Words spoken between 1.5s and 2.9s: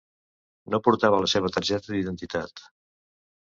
targeta d'identitat.